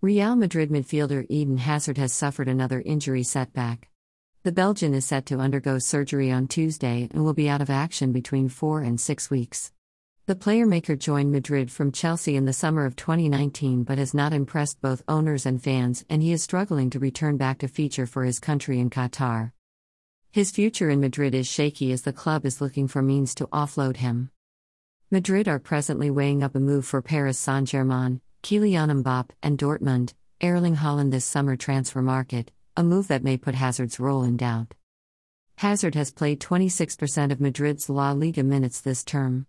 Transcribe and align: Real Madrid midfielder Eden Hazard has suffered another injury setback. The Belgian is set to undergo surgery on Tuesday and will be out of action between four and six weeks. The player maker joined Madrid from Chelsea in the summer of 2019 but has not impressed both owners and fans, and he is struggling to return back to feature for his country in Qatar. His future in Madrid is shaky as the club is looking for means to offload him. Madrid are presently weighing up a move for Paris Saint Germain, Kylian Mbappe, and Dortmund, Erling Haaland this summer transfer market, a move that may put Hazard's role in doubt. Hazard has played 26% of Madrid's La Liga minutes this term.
Real 0.00 0.36
Madrid 0.36 0.70
midfielder 0.70 1.26
Eden 1.28 1.56
Hazard 1.56 1.98
has 1.98 2.12
suffered 2.12 2.46
another 2.46 2.80
injury 2.86 3.24
setback. 3.24 3.88
The 4.44 4.52
Belgian 4.52 4.94
is 4.94 5.04
set 5.04 5.26
to 5.26 5.40
undergo 5.40 5.80
surgery 5.80 6.30
on 6.30 6.46
Tuesday 6.46 7.08
and 7.10 7.24
will 7.24 7.34
be 7.34 7.48
out 7.48 7.60
of 7.60 7.68
action 7.68 8.12
between 8.12 8.48
four 8.48 8.80
and 8.80 9.00
six 9.00 9.28
weeks. 9.28 9.72
The 10.26 10.36
player 10.36 10.66
maker 10.66 10.94
joined 10.94 11.32
Madrid 11.32 11.72
from 11.72 11.90
Chelsea 11.90 12.36
in 12.36 12.44
the 12.44 12.52
summer 12.52 12.84
of 12.84 12.94
2019 12.94 13.82
but 13.82 13.98
has 13.98 14.14
not 14.14 14.32
impressed 14.32 14.80
both 14.80 15.02
owners 15.08 15.44
and 15.44 15.60
fans, 15.60 16.04
and 16.08 16.22
he 16.22 16.30
is 16.30 16.44
struggling 16.44 16.90
to 16.90 17.00
return 17.00 17.36
back 17.36 17.58
to 17.58 17.66
feature 17.66 18.06
for 18.06 18.22
his 18.22 18.38
country 18.38 18.78
in 18.78 18.90
Qatar. 18.90 19.50
His 20.30 20.52
future 20.52 20.90
in 20.90 21.00
Madrid 21.00 21.34
is 21.34 21.48
shaky 21.48 21.90
as 21.90 22.02
the 22.02 22.12
club 22.12 22.46
is 22.46 22.60
looking 22.60 22.86
for 22.86 23.02
means 23.02 23.34
to 23.34 23.48
offload 23.48 23.96
him. 23.96 24.30
Madrid 25.10 25.48
are 25.48 25.58
presently 25.58 26.08
weighing 26.08 26.44
up 26.44 26.54
a 26.54 26.60
move 26.60 26.86
for 26.86 27.02
Paris 27.02 27.36
Saint 27.36 27.66
Germain, 27.66 28.20
Kylian 28.42 29.02
Mbappe, 29.02 29.30
and 29.42 29.58
Dortmund, 29.58 30.14
Erling 30.42 30.76
Haaland 30.76 31.10
this 31.10 31.24
summer 31.24 31.56
transfer 31.56 32.02
market, 32.02 32.50
a 32.76 32.82
move 32.82 33.08
that 33.08 33.24
may 33.24 33.36
put 33.36 33.54
Hazard's 33.54 33.98
role 33.98 34.22
in 34.22 34.36
doubt. 34.36 34.74
Hazard 35.56 35.94
has 35.96 36.12
played 36.12 36.40
26% 36.40 37.32
of 37.32 37.40
Madrid's 37.40 37.88
La 37.88 38.12
Liga 38.12 38.44
minutes 38.44 38.80
this 38.80 39.02
term. 39.02 39.46